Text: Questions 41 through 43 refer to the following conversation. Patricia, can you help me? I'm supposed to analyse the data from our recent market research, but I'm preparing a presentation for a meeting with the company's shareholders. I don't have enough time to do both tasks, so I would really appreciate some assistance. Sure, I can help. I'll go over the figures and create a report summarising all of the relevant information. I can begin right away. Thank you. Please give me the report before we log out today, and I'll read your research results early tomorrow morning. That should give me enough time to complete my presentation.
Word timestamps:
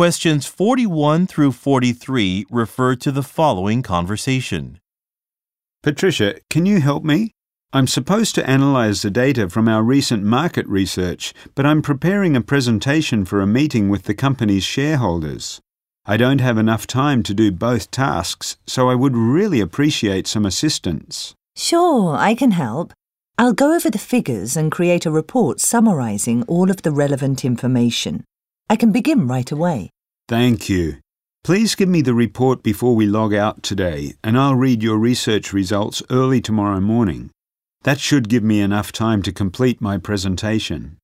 Questions 0.00 0.46
41 0.46 1.26
through 1.26 1.52
43 1.52 2.46
refer 2.50 2.96
to 2.96 3.12
the 3.12 3.22
following 3.22 3.82
conversation. 3.82 4.80
Patricia, 5.82 6.36
can 6.48 6.64
you 6.64 6.80
help 6.80 7.04
me? 7.04 7.34
I'm 7.74 7.86
supposed 7.86 8.34
to 8.36 8.50
analyse 8.50 9.02
the 9.02 9.10
data 9.10 9.50
from 9.50 9.68
our 9.68 9.82
recent 9.82 10.22
market 10.22 10.66
research, 10.68 11.34
but 11.54 11.66
I'm 11.66 11.82
preparing 11.82 12.34
a 12.34 12.40
presentation 12.40 13.26
for 13.26 13.42
a 13.42 13.46
meeting 13.46 13.90
with 13.90 14.04
the 14.04 14.14
company's 14.14 14.64
shareholders. 14.64 15.60
I 16.06 16.16
don't 16.16 16.40
have 16.40 16.56
enough 16.56 16.86
time 16.86 17.22
to 17.24 17.34
do 17.34 17.52
both 17.52 17.90
tasks, 17.90 18.56
so 18.66 18.88
I 18.88 18.94
would 18.94 19.14
really 19.14 19.60
appreciate 19.60 20.26
some 20.26 20.46
assistance. 20.46 21.34
Sure, 21.56 22.16
I 22.16 22.34
can 22.34 22.52
help. 22.52 22.94
I'll 23.36 23.52
go 23.52 23.74
over 23.74 23.90
the 23.90 23.98
figures 23.98 24.56
and 24.56 24.72
create 24.72 25.04
a 25.04 25.10
report 25.10 25.60
summarising 25.60 26.44
all 26.44 26.70
of 26.70 26.80
the 26.80 26.90
relevant 26.90 27.44
information. 27.44 28.24
I 28.70 28.76
can 28.76 28.92
begin 28.92 29.26
right 29.26 29.50
away. 29.50 29.90
Thank 30.28 30.68
you. 30.68 30.98
Please 31.42 31.74
give 31.74 31.88
me 31.88 32.02
the 32.02 32.14
report 32.14 32.62
before 32.62 32.94
we 32.94 33.04
log 33.04 33.34
out 33.34 33.64
today, 33.64 34.14
and 34.22 34.38
I'll 34.38 34.54
read 34.54 34.80
your 34.80 34.96
research 34.96 35.52
results 35.52 36.04
early 36.08 36.40
tomorrow 36.40 36.78
morning. 36.78 37.32
That 37.82 37.98
should 37.98 38.28
give 38.28 38.44
me 38.44 38.60
enough 38.60 38.92
time 38.92 39.22
to 39.22 39.32
complete 39.32 39.80
my 39.80 39.98
presentation. 39.98 40.99